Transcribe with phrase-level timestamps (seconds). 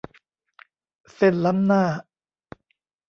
[1.15, 1.83] เส้นล้ำหน้า